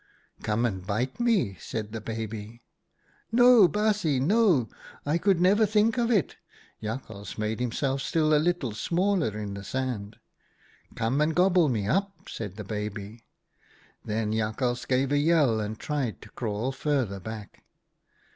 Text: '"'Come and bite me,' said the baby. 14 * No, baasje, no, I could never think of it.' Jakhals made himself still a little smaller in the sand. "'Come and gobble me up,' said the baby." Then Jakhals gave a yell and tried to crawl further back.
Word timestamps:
'"'Come 0.41 0.65
and 0.65 0.83
bite 0.83 1.19
me,' 1.19 1.57
said 1.59 1.91
the 1.91 2.01
baby. 2.01 2.45
14 3.29 3.29
* 3.31 3.31
No, 3.33 3.69
baasje, 3.69 4.19
no, 4.19 4.67
I 5.05 5.19
could 5.19 5.39
never 5.39 5.67
think 5.67 5.99
of 5.99 6.09
it.' 6.09 6.37
Jakhals 6.81 7.37
made 7.37 7.59
himself 7.59 8.01
still 8.01 8.33
a 8.33 8.41
little 8.43 8.71
smaller 8.71 9.37
in 9.37 9.53
the 9.53 9.63
sand. 9.63 10.17
"'Come 10.95 11.21
and 11.21 11.35
gobble 11.35 11.69
me 11.69 11.85
up,' 11.87 12.27
said 12.27 12.55
the 12.55 12.63
baby." 12.63 13.25
Then 14.03 14.33
Jakhals 14.33 14.87
gave 14.87 15.11
a 15.11 15.19
yell 15.19 15.59
and 15.59 15.77
tried 15.77 16.19
to 16.23 16.31
crawl 16.31 16.71
further 16.71 17.19
back. 17.19 17.63